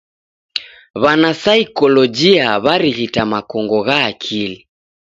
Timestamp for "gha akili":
3.87-4.57